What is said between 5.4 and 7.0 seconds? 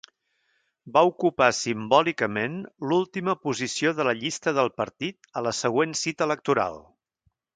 a la següent cita electoral.